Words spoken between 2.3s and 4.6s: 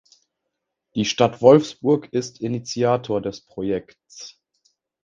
Initiator des Projekts.